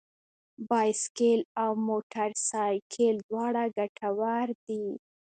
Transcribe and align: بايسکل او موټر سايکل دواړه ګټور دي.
بايسکل 0.69 1.39
او 1.63 1.71
موټر 1.87 2.29
سايکل 2.49 3.15
دواړه 3.29 3.63
ګټور 3.77 4.47
دي. 4.65 4.85